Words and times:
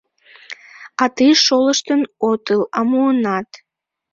А 1.01 1.03
тый 1.15 1.31
шолыштын 1.43 2.01
отыл, 2.31 2.61
а 2.77 2.79
муынат. 2.89 3.49